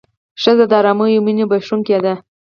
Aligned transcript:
ښځه 0.41 0.65
د 0.71 0.73
ارامۍ 0.79 1.13
او 1.17 1.23
مینې 1.25 1.45
بښونکې 1.49 1.97
ده. 2.03 2.13